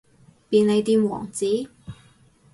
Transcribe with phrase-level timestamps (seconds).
[0.49, 1.69] 便利店王子